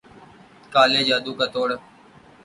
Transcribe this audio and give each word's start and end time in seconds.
کالے 0.73 1.01
جادو 1.07 1.31
کا 1.39 1.45
توڑ 1.53 1.69